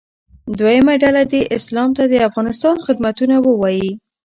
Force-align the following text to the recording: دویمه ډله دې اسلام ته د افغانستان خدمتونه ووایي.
دویمه 0.59 0.93
ډله 1.03 1.23
دې 1.31 1.41
اسلام 1.57 1.89
ته 1.97 2.03
د 2.07 2.13
افغانستان 2.27 2.75
خدمتونه 2.85 3.35
ووایي. 3.47 3.91